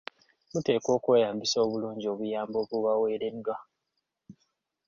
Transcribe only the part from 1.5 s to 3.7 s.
obulungi obuyambi obubaweereddwa.